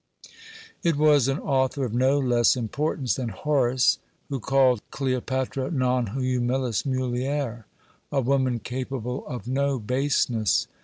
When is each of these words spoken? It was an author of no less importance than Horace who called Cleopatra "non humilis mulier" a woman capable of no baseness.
It 0.81 0.95
was 0.95 1.27
an 1.27 1.37
author 1.37 1.85
of 1.85 1.93
no 1.93 2.17
less 2.17 2.55
importance 2.55 3.13
than 3.13 3.29
Horace 3.29 3.99
who 4.29 4.39
called 4.39 4.81
Cleopatra 4.89 5.69
"non 5.69 6.17
humilis 6.19 6.87
mulier" 6.87 7.65
a 8.11 8.21
woman 8.21 8.57
capable 8.57 9.23
of 9.27 9.47
no 9.47 9.77
baseness. 9.77 10.65